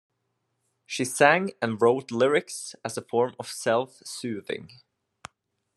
[0.87, 4.81] She sang and wrote lyrics as a form of self-soothing.